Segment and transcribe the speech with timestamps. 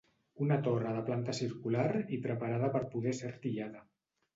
[0.45, 1.85] Una torre de planta circular
[2.17, 3.91] i preparada per poder ser artillada.